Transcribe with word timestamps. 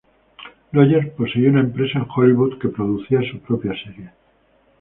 Rogers 0.73 1.11
poseía 1.11 1.51
una 1.51 1.59
empresa 1.59 1.99
en 1.99 2.07
Hollywood 2.09 2.57
que 2.57 2.69
producía 2.69 3.19
su 3.29 3.37
propia 3.37 3.73
serie. 3.83 4.09